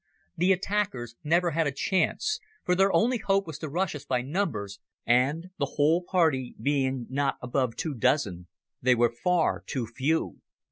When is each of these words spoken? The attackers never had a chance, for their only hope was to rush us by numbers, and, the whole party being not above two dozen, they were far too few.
The 0.35 0.51
attackers 0.51 1.13
never 1.23 1.51
had 1.51 1.67
a 1.67 1.71
chance, 1.71 2.39
for 2.63 2.73
their 2.73 2.91
only 2.91 3.19
hope 3.19 3.45
was 3.45 3.59
to 3.59 3.69
rush 3.69 3.93
us 3.93 4.03
by 4.03 4.23
numbers, 4.23 4.79
and, 5.05 5.51
the 5.59 5.73
whole 5.77 6.01
party 6.03 6.55
being 6.59 7.05
not 7.07 7.37
above 7.39 7.75
two 7.75 7.93
dozen, 7.93 8.47
they 8.81 8.95
were 8.95 9.13
far 9.23 9.61
too 9.63 9.85
few. 9.85 10.39